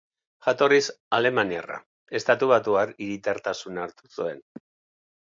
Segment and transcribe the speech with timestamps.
[0.45, 0.79] Jatorriz
[1.17, 1.77] alemaniarra,
[2.21, 4.47] estatubatuar hiritartasuna hartu zuen.